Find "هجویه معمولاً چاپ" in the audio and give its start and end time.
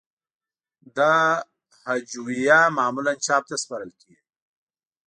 1.87-3.43